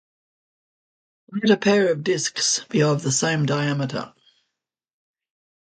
Let 1.31 1.51
a 1.51 1.57
pair 1.57 1.91
of 1.91 2.01
disks 2.03 2.65
be 2.71 2.81
of 2.81 3.03
the 3.03 3.11
same 3.11 3.45
diameter. 3.45 4.13